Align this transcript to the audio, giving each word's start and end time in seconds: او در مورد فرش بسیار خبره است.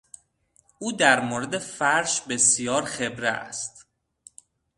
او 0.79 0.91
در 0.93 1.19
مورد 1.21 1.57
فرش 1.57 2.21
بسیار 2.21 2.85
خبره 2.85 3.29
است. 3.29 3.87